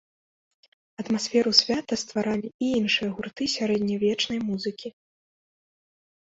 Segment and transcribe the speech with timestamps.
[1.03, 4.89] Атмасферу свята стваралі і іншыя гурты сярэдневечнай музыкі.